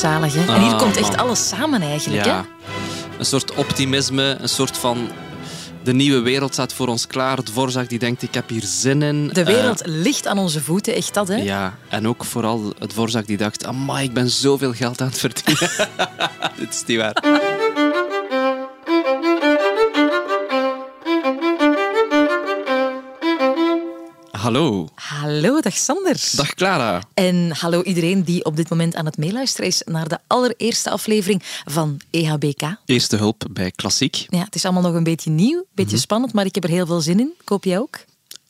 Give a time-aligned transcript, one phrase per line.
[0.00, 0.40] Zalig, hè?
[0.54, 1.18] En hier Ah, komt echt man.
[1.18, 2.36] alles samen eigenlijk, hè?
[3.18, 5.08] Een soort optimisme, een soort van...
[5.82, 7.42] De nieuwe wereld staat voor ons klaar.
[7.42, 9.28] Dvorak die denkt, ik heb hier zin in.
[9.32, 11.34] De Eh, wereld ligt aan onze voeten, echt dat, hè?
[11.36, 15.18] ja, en ook vooral het Dvorak die dacht, amai, ik ben zoveel geld aan het
[15.18, 15.68] verdienen.
[16.58, 17.12] Dit is niet waar.
[24.48, 24.88] Hallo.
[24.94, 26.16] Hallo, dag Sander.
[26.36, 27.02] Dag Clara.
[27.14, 31.42] En hallo iedereen die op dit moment aan het meeluisteren is naar de allereerste aflevering
[31.64, 32.62] van EHBK.
[32.84, 34.26] Eerste hulp bij Klassiek.
[34.28, 36.00] Ja, het is allemaal nog een beetje nieuw, een beetje Mhm.
[36.02, 37.32] spannend, maar ik heb er heel veel zin in.
[37.44, 37.98] Koop jij ook?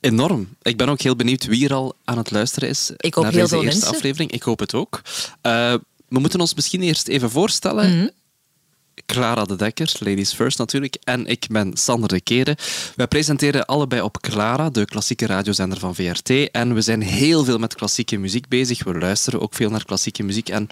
[0.00, 0.48] Enorm.
[0.62, 3.32] Ik ben ook heel benieuwd wie er al aan het luisteren is Ik hoop naar
[3.32, 3.96] heel deze veel eerste mensen.
[3.96, 4.30] aflevering.
[4.30, 5.00] Ik hoop het ook.
[5.40, 5.74] Eh,
[6.08, 7.96] we moeten ons misschien eerst even voorstellen.
[7.98, 8.08] Mhm.
[9.06, 12.56] Clara de Dekker, Ladies First natuurlijk, en ik ben Sander de Keren.
[12.96, 16.30] Wij presenteren allebei op Clara, de klassieke radiozender van VRT.
[16.50, 18.84] En we zijn heel veel met klassieke muziek bezig.
[18.84, 20.48] We luisteren ook veel naar klassieke muziek.
[20.48, 20.68] En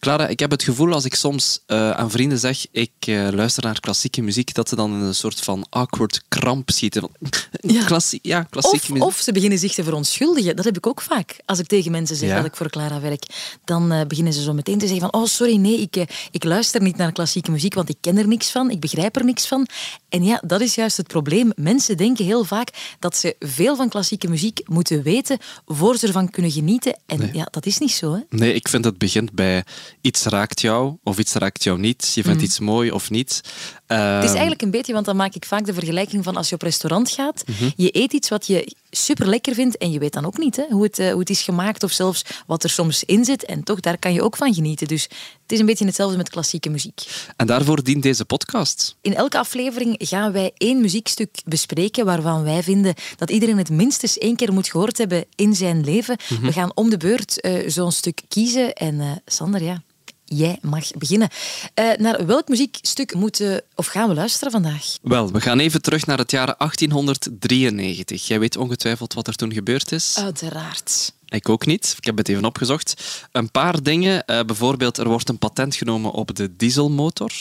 [0.00, 3.62] Clara, ik heb het gevoel als ik soms eh, aan vrienden zeg ik eh, luister
[3.62, 7.00] naar klassieke muziek, dat ze dan in een soort van awkward kramp schieten.
[7.00, 7.10] Van,
[7.60, 7.84] Ja.
[7.84, 9.04] Klassie, ja, klassieke Of, muziek.
[9.06, 10.56] of ze beginnen zich te verontschuldigen.
[10.56, 11.36] Dat heb ik ook vaak.
[11.44, 12.36] Als ik tegen mensen zeg Ja.
[12.36, 13.22] dat ik voor Clara werk,
[13.64, 16.82] dan eh, beginnen ze zo meteen te zeggen van oh, sorry, nee, ik, ik luister
[16.82, 19.66] niet naar klassieke muziek, want ik ken er niks van, ik begrijp er niks van.
[20.08, 21.52] En ja, dat is juist het probleem.
[21.56, 26.30] Mensen denken heel vaak dat ze veel van klassieke muziek moeten weten voor ze ervan
[26.30, 26.98] kunnen genieten.
[27.06, 28.20] En ja, dat is niet zo, hè?
[28.30, 29.64] Nee, ik vind het begint bij
[30.00, 32.12] iets raakt jou of iets raakt jou niet.
[32.14, 33.40] Je vindt iets mooi of niet.
[33.44, 33.98] Mhm.
[33.98, 36.48] Het is Ehm, eigenlijk een beetje, want dan maak ik vaak de vergelijking van als
[36.48, 37.70] je op restaurant gaat, Mhm.
[37.76, 40.64] je eet iets wat je super lekker vindt en je weet dan ook niet hè,
[40.70, 43.44] hoe, het, eh, hoe het is gemaakt of zelfs wat er soms in zit.
[43.44, 44.86] En toch, daar kan je ook van genieten.
[44.86, 47.00] Dus het is een beetje hetzelfde met klassieke muziek.
[47.36, 48.96] En daarvoor dient deze podcast.
[49.00, 54.18] In elke aflevering gaan wij één muziekstuk bespreken waarvan wij vinden dat iedereen het minstens
[54.18, 56.16] één keer moet gehoord hebben in zijn leven.
[56.28, 56.46] Mhm.
[56.46, 58.72] We gaan om de beurt eh, zo'n stuk kiezen.
[58.72, 59.82] En eh, Sander, ja,
[60.24, 61.28] jij mag beginnen.
[61.74, 64.96] Eh, naar welk muziekstuk moeten of gaan we luisteren vandaag?
[65.02, 68.26] Wel, we gaan even terug naar het jaar 1893.
[68.26, 70.16] Jij weet ongetwijfeld wat er toen gebeurd is.
[70.18, 71.12] Uiteraard.
[71.28, 71.94] Ik ook niet.
[71.96, 73.26] Ik heb het even opgezocht.
[73.32, 74.26] Een paar dingen.
[74.26, 77.32] Eh, bijvoorbeeld, er wordt een patent genomen op de dieselmotor.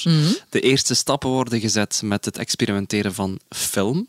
[0.49, 4.07] De eerste stappen worden gezet met het experimenteren van film.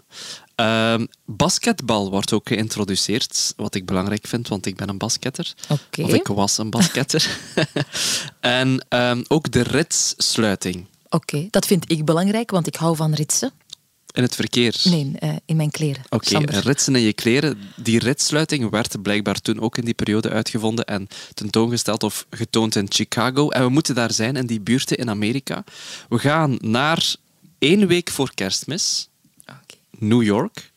[0.55, 5.55] Ehm, basketbal wordt ook geïntroduceerd, wat ik belangrijk vind, want ik ben een basketter.
[5.69, 7.39] Of ik was een basketter.
[8.41, 13.53] en ehm, ook de ritssluiting Oké, dat vind ik belangrijk, want ik hou van ritsen.
[14.19, 14.81] In het verkeer.
[14.85, 16.03] Nee, eh, in mijn kleren.
[16.09, 17.59] Oké, ritsen in je kleren.
[17.77, 22.87] Die ritsluiting werd blijkbaar toen ook in die periode uitgevonden en tentoongesteld of getoond in
[22.89, 23.49] Chicago.
[23.49, 25.65] En we moeten daar zijn, in die buurten in Amerika.
[26.09, 27.15] We gaan naar
[27.59, 29.09] één week voor kerstmis,
[29.41, 29.75] Oké.
[29.99, 30.73] New York,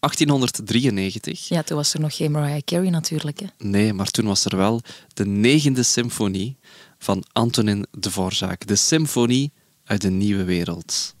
[0.00, 1.48] 1893.
[1.48, 3.40] Ja, toen was er nog geen Mariah Carey natuurlijk.
[3.40, 3.46] Hè.
[3.58, 4.82] Nee, maar toen was er wel
[5.14, 6.56] de negende symfonie
[6.98, 8.66] van Antonin Dvorak.
[8.66, 9.52] De symfonie
[9.84, 11.14] uit de nieuwe wereld.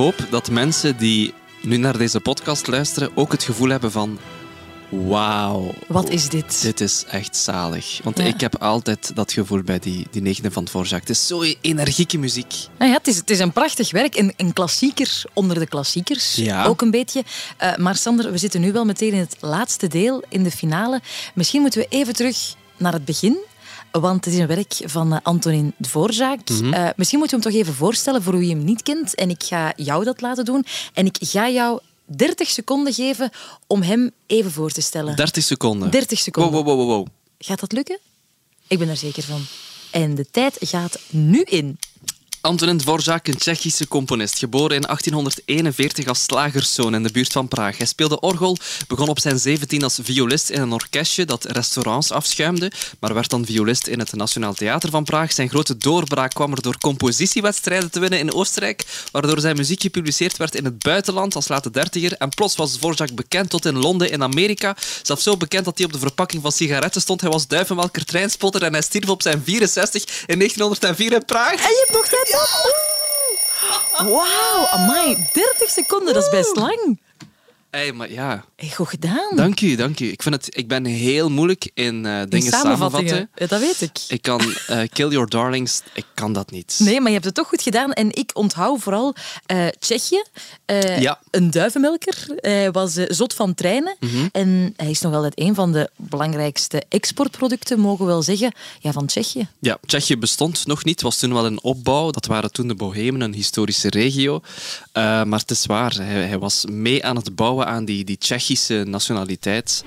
[0.00, 4.18] Hoop dat mensen die nu naar deze podcast luisteren ook het gevoel hebben van
[4.88, 5.74] wauw.
[5.88, 6.62] Wat is dit?
[6.62, 8.00] Dit is echt zalig.
[8.02, 8.24] Want Ja.
[8.24, 10.90] ik heb altijd dat gevoel bij die, die negende van Dvorak.
[11.00, 12.54] Het is zo energieke muziek.
[12.78, 14.16] Nou ja, het, is, het is een prachtig werk.
[14.16, 16.34] Een, een klassieker onder de klassiekers.
[16.34, 16.64] Ja.
[16.64, 17.22] Ook een beetje.
[17.56, 21.00] Eh, maar Sander, we zitten nu wel meteen in het laatste deel, in de finale.
[21.34, 22.36] Misschien moeten we even terug
[22.76, 23.36] naar het begin.
[23.90, 26.38] Want het is een werk van eh, Antonin Dvorak.
[26.48, 29.14] Eh, misschien moeten we hem toch even voorstellen voor wie hem niet kent.
[29.14, 30.64] En ik ga jou dat laten doen.
[30.94, 33.30] En ik ga jou 30 seconden geven
[33.66, 35.16] om hem even voor te stellen.
[35.16, 35.90] 30 seconden.
[35.90, 36.52] 30 seconden.
[36.52, 37.06] Wow, wow, wow, wow.
[37.38, 37.98] Gaat dat lukken?
[38.66, 39.40] Ik ben er zeker van.
[39.90, 41.78] En de tijd gaat nu in.
[42.42, 47.76] Antonin Dvorak, een Tsjechische componist, geboren in 1841 als slagerszoon in de buurt van Praag.
[47.76, 48.56] Hij speelde orgel,
[48.86, 53.46] begon op zijn 17 als violist in een orkestje dat restaurants afschuimde, maar werd dan
[53.46, 55.32] violist in het Nationaal Theater van Praag.
[55.32, 60.36] Zijn grote doorbraak kwam er door compositiewedstrijden te winnen in Oostenrijk, waardoor zijn muziek gepubliceerd
[60.36, 62.12] werd in het buitenland als late dertiger.
[62.12, 64.76] En plots was Dvorak bekend tot in Londen in Amerika.
[65.02, 67.20] Zelfs zo bekend dat hij op de verpakking van sigaretten stond.
[67.20, 71.52] Hij was duivenmelker, treinspotter en hij stierf op zijn 64 in 1904 in Praag.
[71.52, 71.98] En je hebt
[74.08, 77.00] Wauw, amai, 30 seconden, dat is best lang.
[77.70, 79.36] Hey, maar ja, Hey, goed gedaan.
[79.36, 80.08] dank u, dank u.
[80.10, 83.30] Ik, vind het, ik ben heel moeilijk in eh, dingen In samenvatten.
[83.34, 83.98] Ja, dat weet ik.
[84.08, 86.76] Ik kan eh, Kill Your Darlings, ik kan dat niet.
[86.78, 87.92] Nee, maar je hebt het toch goed gedaan.
[87.92, 89.14] En ik onthoud vooral
[89.46, 90.22] eh, Tsjechië.
[90.64, 91.20] Eh, Ja.
[91.30, 92.26] Een duivenmelker.
[92.36, 93.96] Hij was eh, zot van treinen.
[94.00, 94.26] Mhm.
[94.32, 98.92] En hij is nog altijd een van de belangrijkste exportproducten, mogen we wel zeggen, ja,
[98.92, 99.48] van Tsjechië.
[99.60, 102.10] Ja, Tsjechië bestond nog niet, was toen wel in opbouw.
[102.10, 104.40] Dat waren toen de Bohemen, een historische regio.
[104.92, 108.18] Eh, maar het is waar, hij, hij was mee aan het bouwen aan die, die
[108.18, 109.84] Tsjechische nationaliteit.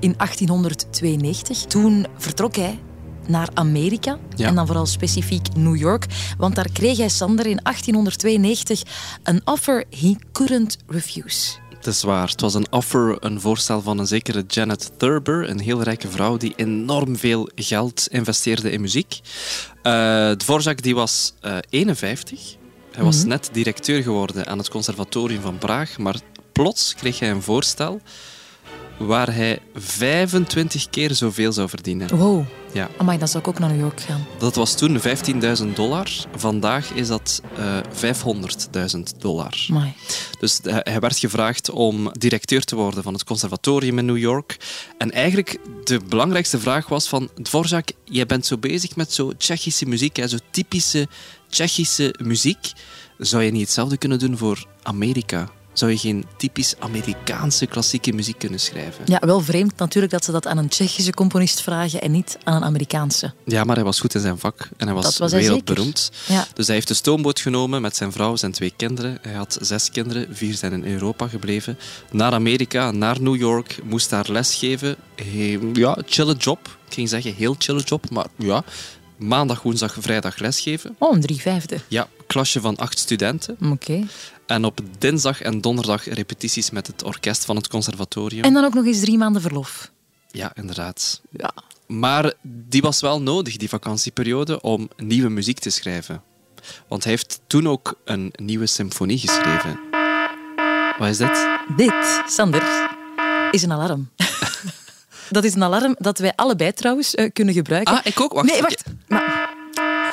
[0.00, 2.78] In 1892, toen vertrok hij
[3.26, 4.46] naar Amerika Ja.
[4.48, 6.06] en dan vooral specifiek New York,
[6.38, 8.82] want daar kreeg hij Sander in 1892
[9.22, 11.66] een offer he couldn't refuse.
[11.78, 15.60] Het is waar, het was een offer, een voorstel van een zekere Janet Thurber, een
[15.60, 19.20] heel rijke vrouw die enorm veel geld investeerde in muziek.
[19.82, 22.56] Uh, Dvorak die was uh, 51.
[22.92, 26.16] Hij was net directeur geworden aan het conservatorium van Praag, maar
[26.52, 28.00] plots kreeg hij een voorstel
[28.98, 32.16] waar hij 25 keer zoveel zou verdienen.
[32.16, 32.44] Wow.
[32.72, 32.88] Ja.
[32.96, 34.26] Amai, dan zou ik ook naar New York gaan.
[34.38, 35.00] Dat was toen
[35.62, 36.10] 15.000 dollar.
[36.36, 37.80] Vandaag is dat uh,
[38.94, 39.66] 500.000 dollar.
[39.70, 39.94] Amai.
[40.40, 44.56] Dus hij werd gevraagd om directeur te worden van het conservatorium in New York.
[44.98, 47.28] En eigenlijk de belangrijkste vraag was van...
[47.42, 51.08] Dvorak, jij bent zo bezig met zo Tsjechische muziek, hè, zo typische
[51.48, 52.72] Tsjechische muziek.
[53.18, 55.50] Zou je niet hetzelfde kunnen doen voor Amerika?
[55.78, 59.04] Zou je geen typisch Amerikaanse klassieke muziek kunnen schrijven?
[59.04, 62.54] Ja, wel vreemd natuurlijk dat ze dat aan een Tsjechische componist vragen en niet aan
[62.54, 63.32] een Amerikaanse.
[63.44, 66.10] Ja, maar hij was goed in zijn vak en hij was, Dat was hij wereldberoemd.
[66.26, 66.46] Ja.
[66.54, 69.18] Dus hij heeft de stoomboot genomen met zijn vrouw, zijn twee kinderen.
[69.22, 71.78] Hij had zes kinderen, vier zijn in Europa gebleven.
[72.10, 74.96] Naar Amerika, naar New York, moest daar lesgeven.
[75.72, 76.78] Ja, chille job.
[76.86, 78.64] Ik ging zeggen heel chille job, maar ja,
[79.16, 80.96] maandag, woensdag, vrijdag lesgeven.
[80.98, 81.78] Oh, een drie vijfde.
[81.88, 83.56] Ja, klasje van acht studenten.
[83.60, 83.72] Oké.
[83.72, 84.06] Okay.
[84.48, 88.44] En op dinsdag en donderdag repetities met het orkest van het conservatorium.
[88.44, 89.90] En dan ook nog eens drie maanden verlof.
[90.30, 91.20] Ja, inderdaad.
[91.30, 91.50] Ja.
[91.86, 96.22] Maar die was wel nodig, die vakantieperiode, om nieuwe muziek te schrijven.
[96.88, 99.80] Want hij heeft toen ook een nieuwe symfonie geschreven.
[100.98, 101.48] Wat is dit?
[101.76, 102.62] Dit, Sander,
[103.50, 104.10] is een alarm.
[105.30, 107.94] dat is een alarm dat wij allebei trouwens uh, kunnen gebruiken.
[107.94, 108.32] Ah, ik ook?
[108.32, 108.46] Wacht.
[108.46, 108.84] Nee, wacht.
[109.06, 109.56] Maar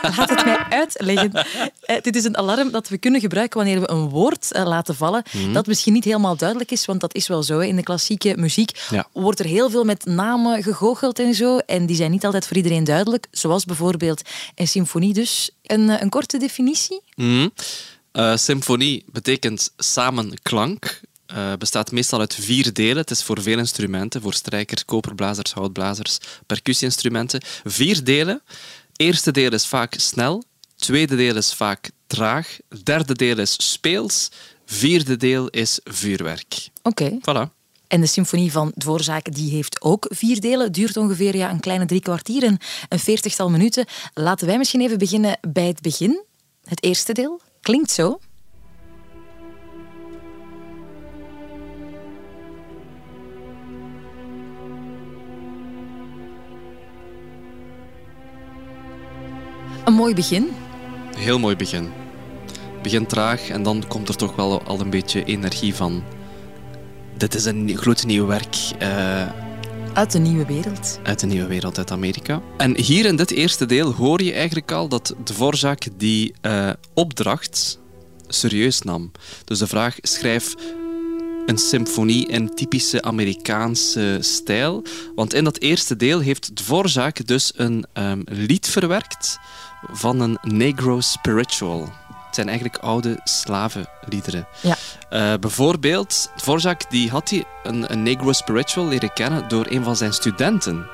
[0.01, 1.31] laat het mij uitleggen.
[1.36, 4.95] Uh, dit is een alarm dat we kunnen gebruiken wanneer we een woord uh, laten
[4.95, 5.53] vallen mm-hmm.
[5.53, 7.59] dat misschien niet helemaal duidelijk is, want dat is wel zo.
[7.59, 7.65] Hè.
[7.65, 9.07] In de klassieke muziek ja.
[9.12, 12.57] wordt er heel veel met namen gegoocheld en zo, en die zijn niet altijd voor
[12.57, 13.27] iedereen duidelijk.
[13.31, 14.21] Zoals bijvoorbeeld
[14.56, 15.50] een symfonie dus.
[15.63, 17.01] Een, een korte definitie?
[17.15, 17.51] Mm-hmm.
[18.36, 21.01] symfonie betekent samenklank.
[21.33, 22.97] Uh, bestaat meestal uit vier delen.
[22.97, 27.42] Het is voor veel instrumenten, voor strijkers, koperblazers, houtblazers, percussie-instrumenten.
[27.63, 28.42] Vier delen.
[28.95, 30.44] Eerste deel is vaak snel,
[30.75, 34.31] tweede deel is vaak traag, derde deel is speels,
[34.65, 36.69] vierde deel is vuurwerk.
[36.83, 37.03] Oké.
[37.03, 37.19] Okay.
[37.19, 37.53] Voilà.
[37.88, 40.71] En de symfonie van Dvorak die heeft ook vier delen.
[40.71, 42.57] Duurt ongeveer ja, een kleine drie kwartier en
[42.89, 43.86] een veertigtal minuten.
[44.13, 46.24] Laten wij misschien even beginnen bij het begin.
[46.63, 48.19] Het eerste deel klinkt zo.
[59.86, 60.50] Een mooi begin.
[61.18, 61.92] Heel mooi begin.
[62.82, 66.04] Begin traag en dan komt er toch wel al een beetje energie van.
[67.18, 68.56] Dit is een groot nieuw werk.
[68.81, 69.28] Uh,
[69.94, 71.00] uit de nieuwe wereld.
[71.04, 72.42] Uit de nieuwe wereld, uit Amerika.
[72.57, 77.80] En hier in dit eerste deel hoor je eigenlijk al dat Dvorak die uh, opdracht
[78.28, 79.12] serieus nam.
[79.44, 80.56] Dus de vraag, schrijf
[81.45, 84.83] een symfonie in typische Amerikaanse stijl.
[85.16, 89.40] Want in dat eerste deel heeft Dvorak dus een um, lied verwerkt
[89.92, 91.81] van een Negro spiritual.
[92.25, 94.47] Het zijn eigenlijk oude slavenliederen.
[94.61, 94.75] Ja.
[95.09, 99.95] Uh, bijvoorbeeld, Dvorak die had hij een, een Negro spiritual leren kennen door een van
[99.95, 100.87] zijn studenten.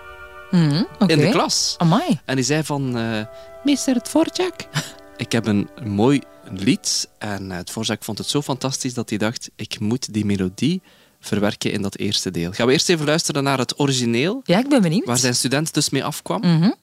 [0.52, 1.16] Mm, okay.
[1.16, 1.76] In de klas.
[1.78, 2.20] Amai.
[2.26, 2.98] En die zei van...
[2.98, 3.22] Uh,
[3.64, 4.02] Mr.
[4.02, 4.56] Dvorak,
[5.18, 6.22] ik heb een mooi
[6.52, 7.10] lied.
[7.18, 10.82] En uh, Dvorak vond het zo fantastisch dat hij dacht, ik moet die melodie
[11.20, 12.52] verwerken in dat eerste deel.
[12.52, 14.42] Gaan we eerst even luisteren naar het origineel?
[14.44, 15.06] Ja, ik ben benieuwd.
[15.06, 16.42] Waar zijn student dus mee afkwam.
[16.42, 16.76] Mm -hmm.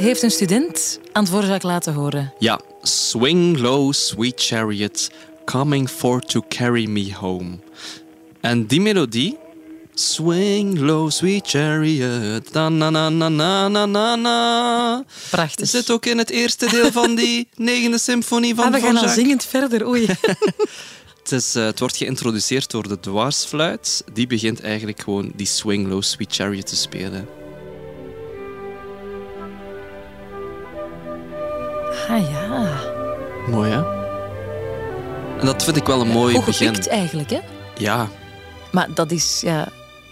[0.00, 2.32] Heeft een student aan het voorzaak laten horen.
[2.38, 5.10] Ja, swing low, sweet chariot,
[5.44, 7.58] coming for to carry me home.
[8.40, 9.38] En die melodie,
[9.94, 12.52] Swing low, sweet chariot.
[12.52, 15.04] Na, na, na, na, na, na, na.
[15.30, 15.68] Prachtig.
[15.68, 19.08] Zit ook in het eerste deel van die negende symfonie van Ah, we gaan al
[19.08, 19.86] zingend verder.
[19.86, 20.06] Oei.
[21.22, 24.04] Het, is, eh, het wordt geïntroduceerd door de dwarsfluit.
[24.12, 27.39] Die begint eigenlijk gewoon die Swing Low Sweet Chariot te spelen.
[32.10, 32.80] Ah ja.
[33.50, 33.98] Mooi, hè?
[35.40, 36.66] En dat vind ik wel een mooi Goed begin.
[36.66, 37.38] gepikt eigenlijk, hè?
[37.78, 38.08] Ja,
[38.72, 39.68] Maar dat is ja,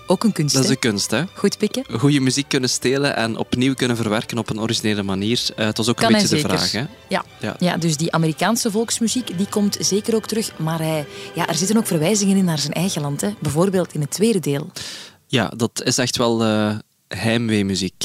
[0.06, 0.74] ook een kunst, dat is hè?
[0.74, 1.22] de kunst, hè?
[1.34, 1.84] Goed pikken.
[1.98, 5.40] Goede muziek kunnen stelen en opnieuw kunnen verwerken op een originele manier.
[5.56, 6.58] Eh, het was ook Kan een hij beetje de zeker.
[6.58, 6.84] vraag, hè?
[7.08, 7.24] Ja.
[7.40, 7.56] Ja.
[7.58, 10.58] ja, dus die Amerikaanse volksmuziek die komt zeker ook terug.
[10.58, 13.20] Maar hij, ja, er zitten ook verwijzingen in naar zijn eigen land.
[13.20, 13.30] Hè?
[13.40, 14.70] Bijvoorbeeld in het tweede deel.
[15.26, 16.76] Ja, dat is echt wel eh
[17.08, 18.04] heimweemuziek.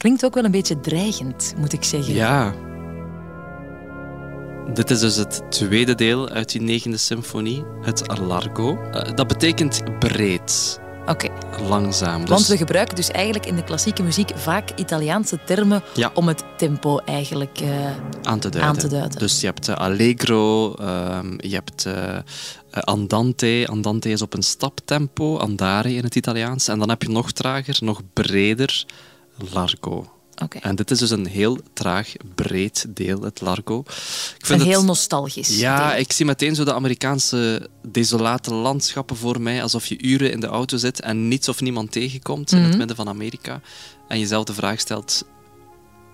[0.00, 2.14] Klinkt ook wel een beetje dreigend, moet ik zeggen.
[2.14, 2.54] Ja.
[4.74, 8.82] Dit is dus het tweede deel uit die negende symfonie, het Largo.
[8.82, 11.28] Eh, dat betekent breed, Oké,
[11.68, 12.20] langzaam.
[12.20, 16.10] Dus, want we gebruiken dus eigenlijk in de klassieke muziek vaak Italiaanse termen Ja.
[16.14, 17.60] om het tempo eigenlijk...
[17.60, 17.86] eh,
[18.22, 18.62] aan, te duiden.
[18.62, 19.18] aan te duiden.
[19.18, 21.88] Dus je hebt eh, Allegro, ehm, je hebt
[22.70, 23.66] Andante.
[23.70, 26.68] Andante is op een staptempo, Andare in het Italiaans.
[26.68, 28.84] En dan heb je nog trager, nog breder,
[29.52, 30.12] Largo.
[30.60, 33.78] En dit is dus een heel traag, breed deel, het Largo.
[34.38, 35.98] Ik een het- heel nostalgisch Ja, deel.
[35.98, 40.46] ik zie meteen zo de Amerikaanse desolate landschappen voor mij, alsof je uren in de
[40.46, 42.68] auto zit en niets of niemand tegenkomt in Mhm.
[42.68, 43.60] het midden van Amerika.
[44.08, 45.24] En jezelf de vraag stelt,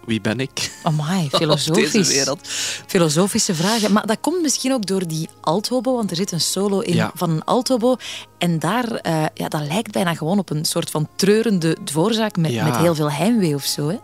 [0.06, 2.08] wie ben ik Amai, deze filosofisch.
[2.08, 2.48] wereld?
[2.86, 3.92] Filosofische vragen.
[3.92, 7.10] Maar dat komt misschien ook door die altobo, want er zit een solo in Ja.
[7.14, 7.96] van een altobo.
[8.38, 12.52] En daar, eh, ja, dat lijkt bijna gewoon op een soort van treurende dvoorzaak met,
[12.52, 12.64] Ja.
[12.64, 13.88] met heel veel heimwee of zo.
[13.88, 13.96] Hè?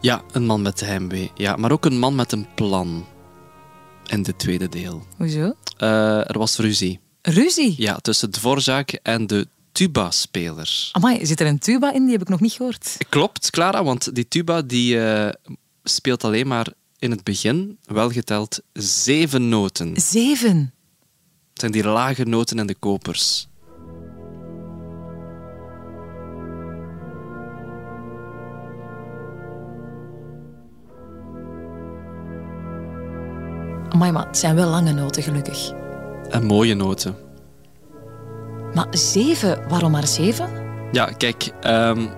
[0.00, 1.30] Ja, een man met heimwee.
[1.34, 3.06] Ja, maar ook een man met een plan
[4.06, 5.06] in dit tweede deel.
[5.16, 5.52] Hoezo?
[5.76, 7.00] Eh, er was ruzie.
[7.22, 7.74] Ruzie.
[7.76, 10.88] Ja, tussen Dvorak en de tuba-speler.
[10.92, 12.02] Amai, zit er een tuba in?
[12.02, 12.96] Die heb ik nog niet gehoord.
[13.08, 15.32] Klopt, Clara, want die tuba die, eh,
[15.84, 19.88] speelt alleen maar in het begin, wel geteld, zeven noten.
[19.92, 20.72] Het Zeven.
[21.54, 23.48] zijn die lage noten en de kopers.
[33.88, 35.72] Amai, maar het zijn wel lange noten, gelukkig.
[36.30, 37.25] En mooie noten.
[38.76, 40.50] Maar zeven, waarom maar zeven?
[40.92, 42.08] Ja, kijk, ehm,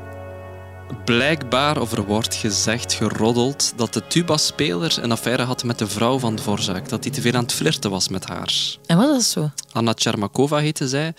[1.05, 6.19] blijkbaar, of er wordt gezegd, geroddeld, dat de tuba-speler een affaire had met de vrouw
[6.19, 6.89] van Dvorak.
[6.89, 8.77] Dat hij te veel aan het flirten was met haar.
[8.87, 9.51] En wat is dat zo?
[9.73, 11.15] Anna Tchermakova heette zij.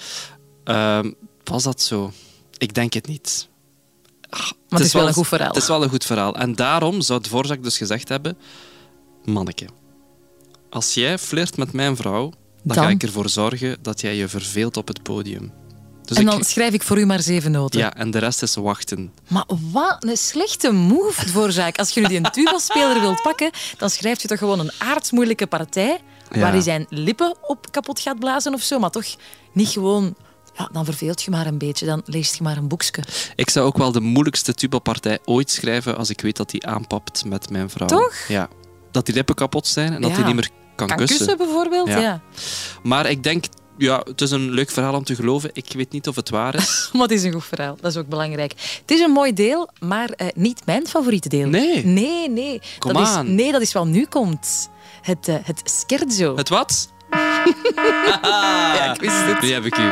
[0.64, 1.12] Ehm,
[1.44, 2.12] was dat zo?
[2.58, 3.48] Ik denk het niet.
[4.30, 5.48] Ah, Maar het is wel een goed verhaal.
[5.48, 6.36] Het is wel een goed verhaal.
[6.36, 8.38] En daarom zou Dvorak dus gezegd hebben...
[9.26, 9.68] Manneke,
[10.70, 12.32] als jij flirt met mijn vrouw,
[12.64, 12.84] dan, Dan?
[12.86, 15.52] ga ik ervoor zorgen dat jij je verveelt op het podium.
[16.06, 17.80] Dus en ik- dan schrijf ik voor u maar zeven noten.
[17.80, 19.12] Ja, en de rest is wachten.
[19.28, 21.72] Maar wat een slechte move voor.
[21.76, 25.48] Als je nu die een tuba-speler wilt pakken, dan schrijf je toch gewoon een aardsmoeilijke
[25.48, 26.00] partij
[26.32, 26.40] Ja.
[26.40, 28.80] waar hij zijn lippen op kapot gaat blazen of zo.
[28.80, 29.06] Maar toch
[29.54, 30.16] niet gewoon...
[30.58, 31.86] Ja, dan verveelt je maar een beetje.
[31.86, 33.04] Dan leest je maar een boekje.
[33.36, 37.26] Ik zou ook wel de moeilijkste tuba-partij ooit schrijven als ik weet dat hij aanpapt
[37.26, 37.88] met mijn vrouw.
[37.88, 38.16] Toch?
[38.28, 38.48] Ja.
[38.92, 40.16] Dat die lippen kapot zijn en dat Ja.
[40.18, 40.50] hij niet meer
[40.88, 41.88] kan, Kan kussen, bijvoorbeeld?
[41.88, 42.00] Ja.
[42.00, 42.22] Ja.
[42.84, 43.46] Maar ik denk,
[43.78, 45.50] ja, het is een leuk verhaal om te geloven.
[45.54, 46.90] Ik weet niet of het waar is.
[46.94, 47.76] Maar het is een goed verhaal.
[47.82, 48.52] Dat is ook belangrijk.
[48.82, 51.48] Het is een mooi deel, maar eh, niet mijn favoriete deel.
[51.48, 51.86] Nee?
[51.86, 52.62] Nee, nee.
[52.80, 53.26] Kom dat aan.
[53.28, 54.70] Is, nee, dat is wat nu komt.
[55.02, 56.36] Het, eh, het scherzo.
[56.36, 56.90] Het wat?
[58.76, 59.42] Ja, ik wist het.
[59.42, 59.92] Nu heb ik u.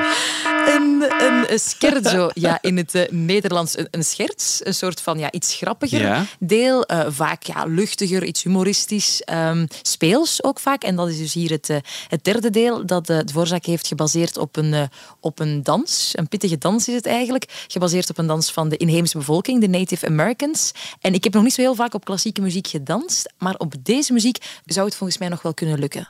[0.68, 1.04] Een,
[1.48, 5.56] een scherzo, ja, in het eh, Nederlands een, een scherts, een soort van ja, iets
[5.56, 6.26] grappiger Ja.
[6.40, 6.84] deel.
[6.86, 10.84] eh, vaak ja, luchtiger, iets humoristisch, ehm, speels ook vaak.
[10.84, 14.38] En dat is dus hier het, eh, het derde deel dat de Dvorak heeft gebaseerd
[14.38, 16.12] op een, op een dans.
[16.16, 19.68] Een pittige dans is het eigenlijk, gebaseerd op een dans van de inheemse bevolking, de
[19.70, 20.72] Native Americans.
[21.02, 24.14] En ik heb nog niet zo heel vaak op klassieke muziek gedanst, maar op deze
[24.14, 26.08] muziek zou het volgens mij nog wel kunnen lukken.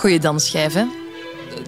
[0.00, 0.84] Goeie dansschijf, hè?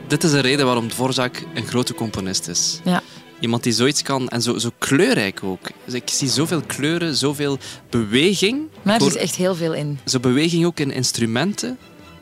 [0.06, 2.80] Dit is een reden waarom Dvorak een grote componist is.
[2.84, 3.02] Ja.
[3.40, 5.60] Iemand die zoiets kan en zo, zo kleurrijk ook.
[5.84, 7.58] Dus ik zie zoveel kleuren, zoveel
[7.90, 8.68] beweging.
[8.82, 9.98] Maar er is echt heel veel in.
[10.04, 11.78] Zo beweging ook in instrumenten.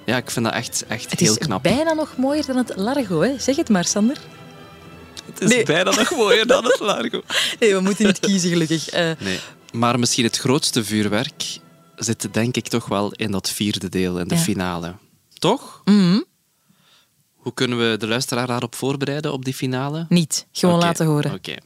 [0.07, 1.62] Ja, ik vind dat echt, echt Het heel is knap.
[1.62, 3.38] bijna nog mooier dan het Largo, hè?
[3.38, 4.17] Zeg het maar, Sander.
[5.26, 5.64] Het is Nee.
[5.64, 7.21] bijna nog mooier dan het Largo.
[7.61, 8.88] Nee, we moeten niet kiezen, gelukkig.
[8.88, 9.38] Eh, Nee.
[9.73, 11.59] Maar misschien het grootste vuurwerk
[11.97, 14.40] zit denk ik toch wel in dat vierde deel, in de Ja.
[14.40, 14.95] finale.
[15.40, 15.82] Toch?
[15.85, 16.20] mhm.
[17.35, 20.06] Hoe kunnen we de luisteraar daarop voorbereiden op die finale?
[20.09, 20.47] Niet.
[20.52, 21.35] Gewoon laten horen.
[21.35, 21.56] Oké.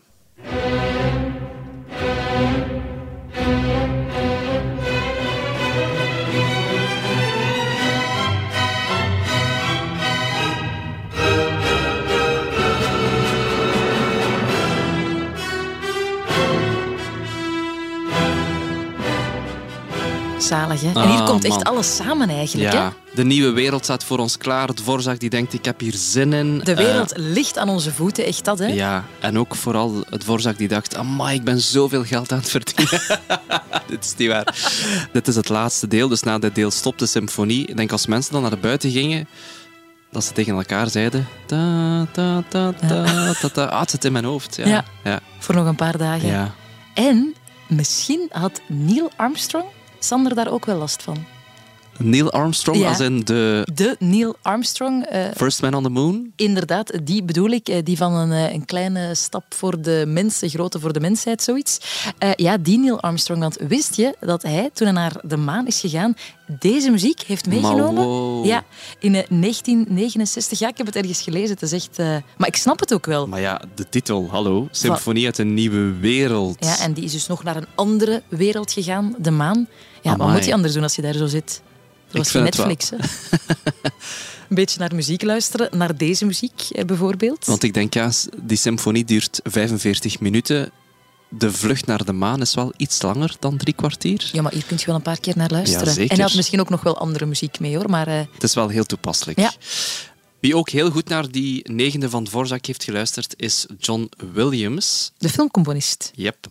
[20.84, 20.90] Hè?
[20.90, 21.62] en Ah, hier komt echt man.
[21.62, 22.78] alles samen eigenlijk, hè?
[22.78, 24.68] Ja, de nieuwe wereld staat voor ons klaar.
[24.74, 26.58] Dvorak die denkt, ik heb hier zin in.
[26.58, 28.66] De Eh, wereld ligt aan onze voeten, echt dat, hè?
[28.66, 32.50] ja, en ook vooral het Dvorak die dacht, amai, ik ben zoveel geld aan het
[32.50, 33.00] verdienen.
[33.90, 34.54] dit is niet waar.
[35.12, 37.66] dit is het laatste deel, dus na dit deel stopt de symfonie.
[37.66, 39.28] Ik denk als mensen dan naar buiten gingen,
[40.10, 41.26] dat ze tegen elkaar zeiden...
[41.46, 43.04] Ta, ta, ta, ta,
[43.40, 43.64] ta, ta.
[43.64, 44.56] Ah, het zit in mijn hoofd.
[44.56, 44.66] Ja.
[44.66, 44.84] Ja.
[45.04, 45.20] Ja.
[45.38, 46.28] Voor nog een paar dagen.
[46.28, 46.54] ja.
[46.94, 47.34] En
[47.68, 49.64] misschien had Neil Armstrong
[50.04, 51.25] Sander daar ook wel last van.
[51.99, 52.88] Neil Armstrong, Ja.
[52.88, 56.32] als in de De Neil Armstrong, eh, First Man on the Moon.
[56.37, 60.42] inderdaad, die bedoel ik, eh, die van een, eh, een kleine stap voor de mens,
[60.42, 61.78] een grote voor de mensheid, zoiets.
[62.37, 65.80] Ja, die Neil Armstrong, want wist je dat hij, toen hij naar de maan is
[65.80, 66.14] gegaan,
[66.46, 68.04] deze muziek heeft meegenomen?
[68.04, 68.44] Wow.
[68.44, 68.64] Ja,
[68.98, 70.58] in eh, 1969.
[70.58, 71.50] Ja, ik heb het ergens gelezen.
[71.50, 71.98] Het is echt...
[71.98, 73.26] eh, maar ik snap het ook wel.
[73.26, 74.68] Maar ja, de titel, hallo.
[74.70, 76.56] Symfonie uit een nieuwe wereld.
[76.64, 79.68] Ja, en die is dus nog naar een andere wereld gegaan, de maan.
[80.02, 81.62] Ja, wat moet je anders doen als je daar zo zit?
[82.08, 82.66] Dat was geen het wel.
[82.66, 82.96] Netflix, hè?
[84.48, 87.44] Een beetje naar muziek luisteren, naar deze muziek eh, bijvoorbeeld.
[87.46, 88.10] Want ik denk, ja,
[88.42, 90.70] die symfonie duurt 45 minuten.
[91.38, 94.30] De vlucht naar de maan is wel iets langer dan drie kwartier.
[94.32, 95.86] Ja, maar hier kun je wel een paar keer naar luisteren.
[95.86, 96.10] Ja, zeker.
[96.10, 97.90] En hij had misschien ook nog wel andere muziek mee, hoor.
[97.90, 99.38] Maar eh, Het is wel heel toepasselijk.
[99.38, 99.52] Ja.
[100.40, 105.12] Wie ook heel goed naar die negende van Dvorak heeft geluisterd, is John Williams.
[105.18, 106.10] de filmcomponist.
[106.14, 106.46] Yep.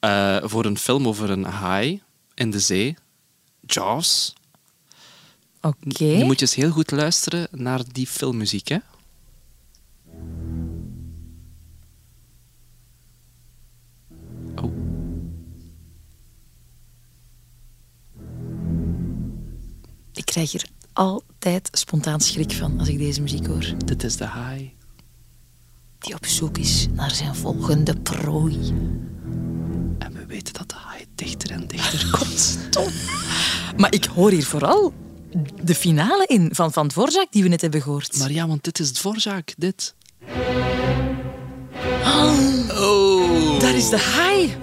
[0.00, 2.02] Eh, voor een film over een haai
[2.34, 2.96] in de zee.
[3.66, 4.32] Jaws.
[5.60, 6.04] Oké.
[6.04, 8.76] Nu moet je eens heel goed luisteren naar die filmmuziek, hè.
[20.46, 23.74] Krijg hier altijd spontaan schrik van als ik deze muziek hoor.
[23.84, 24.72] Dit is de haai.
[25.98, 28.58] Die op zoek is naar zijn volgende prooi.
[29.98, 32.58] En we weten dat de haai dichter en dichter komt.
[32.70, 32.92] Tom.
[33.76, 34.92] Maar ik hoor hier vooral
[35.62, 38.18] de finale in van Van Dvorak die we net hebben gehoord.
[38.18, 39.94] Maar ja, want dit is Dvorak, dit.
[42.70, 44.56] Oh, daar is de haai.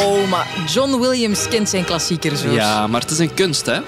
[0.00, 2.52] Oh, maar John Williams kent zijn klassiekers hoor.
[2.52, 3.80] Ja, maar het is een kunst, hè?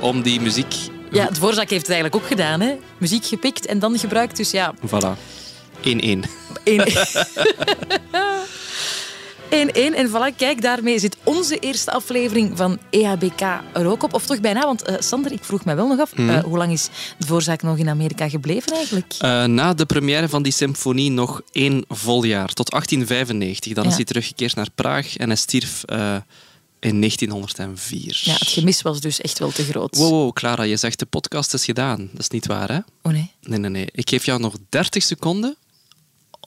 [0.00, 0.74] Om die muziek...
[1.10, 2.60] Ja, Dvorak heeft het eigenlijk ook gedaan.
[2.60, 2.74] Hè?
[2.98, 4.36] Muziek gepikt en dan gebruikt.
[4.36, 5.16] Dus ja, Voilà.
[5.82, 5.88] 1-1.
[5.88, 5.92] 1-1.
[9.50, 13.40] En voilà, kijk, daarmee zit onze eerste aflevering van EHBK
[13.72, 14.14] er ook op.
[14.14, 16.28] Of toch bijna, want eh, Sander, ik vroeg me wel nog af, Mhm.
[16.30, 19.14] eh, hoe lang is de voorzaak nog in Amerika gebleven eigenlijk?
[19.18, 23.72] Eh, na de première van die symfonie nog één vol jaar, tot 1895.
[23.74, 23.90] Dan Ja.
[23.90, 25.84] is hij teruggekeerd naar Praag en hij stierf
[26.80, 28.20] in 1904.
[28.24, 29.96] Ja, het gemis was dus echt wel te groot.
[29.96, 32.08] Wow, wow, Clara, je zegt de podcast is gedaan.
[32.12, 32.78] Dat is niet waar, hè?
[33.02, 33.88] Oh nee, Nee, nee, nee.
[33.92, 35.56] Ik geef jou nog 30 seconden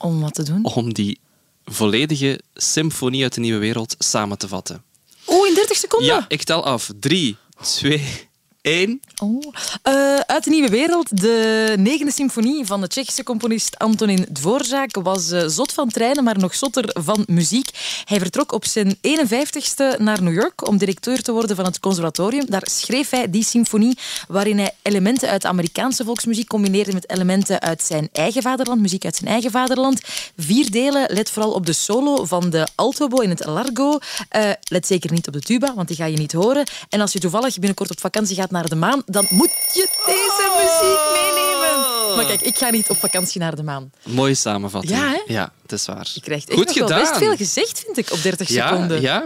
[0.02, 0.66] om wat te doen?
[0.66, 1.20] om die
[1.66, 4.84] volledige symfonie uit de nieuwe wereld samen te vatten.
[5.26, 6.08] Oh, in 30 seconden?
[6.08, 6.90] Ja, ik tel af.
[7.00, 8.30] 3, 2,
[8.64, 9.02] 1.
[9.22, 9.44] Oh.
[9.82, 15.32] Eh, uit de Nieuwe Wereld, de negende symfonie van de Tsjechische componist Antonin Dvorak was
[15.32, 17.70] eh, zot van treinen, maar nog zotter van muziek.
[18.06, 22.46] Hij vertrok op zijn 51ste naar New York om directeur te worden van het conservatorium.
[22.46, 23.98] Daar schreef hij die symfonie
[24.28, 29.16] waarin hij elementen uit Amerikaanse volksmuziek combineerde met elementen uit zijn eigen vaderland, muziek uit
[29.16, 30.02] zijn eigen vaderland.
[30.38, 33.98] Vier delen, let vooral op de solo van de altobo in het largo.
[34.30, 36.68] Eh, let zeker niet op de tuba, want die ga je niet horen.
[36.90, 40.52] En als je toevallig binnenkort op vakantie gaat naar de maan, dan moet je deze
[40.56, 42.16] muziek meenemen.
[42.16, 43.92] Maar kijk, ik ga niet op vakantie naar de maan.
[44.04, 44.98] Mooie samenvatting.
[45.00, 45.22] Ja, hè?
[45.26, 46.08] Ja, het is waar.
[46.14, 46.90] Je krijgt echt Goed nog gedaan.
[46.90, 49.02] wel best veel gezegd, vind ik, op 30 ja, seconden.
[49.02, 49.24] Ja,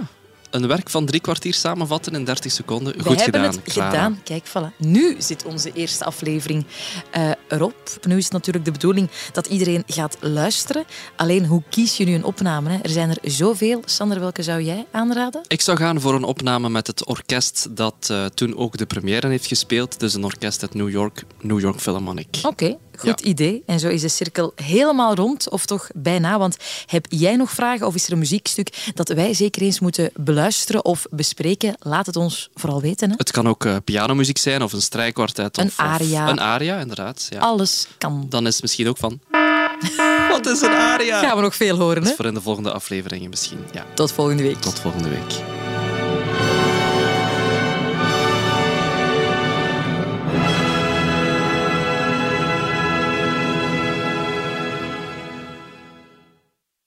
[0.49, 2.93] een werk van drie kwartier samenvatten in 30 seconden.
[2.97, 3.89] We Goed hebben gedaan, het Clara.
[3.89, 4.19] gedaan.
[4.23, 4.77] Kijk, voilà.
[4.77, 6.65] Nu zit onze eerste aflevering
[7.11, 7.75] eh, erop.
[8.07, 10.85] Nu is het natuurlijk de bedoeling dat iedereen gaat luisteren.
[11.15, 12.69] Alleen, hoe kies je nu een opname?
[12.69, 12.77] Hè?
[12.81, 13.81] Er zijn er zoveel.
[13.85, 15.41] Sander, welke zou jij aanraden?
[15.47, 19.27] Ik zou gaan voor een opname met het orkest dat eh, toen ook de première
[19.27, 19.99] heeft gespeeld.
[19.99, 22.39] Dus een orkest uit New York, New York Philharmonic.
[22.43, 23.63] Oké, goed idee.
[23.65, 26.37] En zo is de cirkel helemaal rond, of toch bijna.
[26.37, 30.09] Want heb jij nog vragen of is er een muziekstuk dat wij zeker eens moeten
[30.15, 31.75] beluisteren of bespreken?
[31.79, 33.09] Laat het ons vooral weten.
[33.09, 33.15] Hè?
[33.17, 35.57] Het kan ook eh, pianomuziek zijn of een strijkkwartet.
[35.57, 36.29] Een of, of aria.
[36.29, 37.27] een aria, inderdaad.
[37.29, 37.39] Ja.
[37.39, 38.25] Alles kan.
[38.29, 39.19] Dan is het misschien ook van...
[40.31, 41.19] Wat is een aria?
[41.19, 42.09] Gaan we nog veel horen, Dat hè?
[42.09, 43.59] is voor in de volgende afleveringen misschien.
[43.73, 43.85] Ja.
[43.93, 44.61] Tot volgende week.
[44.61, 45.56] Tot volgende week.